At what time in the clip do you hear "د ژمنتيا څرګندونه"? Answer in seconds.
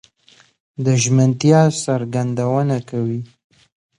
0.83-2.77